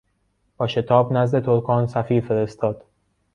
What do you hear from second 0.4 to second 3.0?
با شتاب نزد ترکان سفیر فرستاد.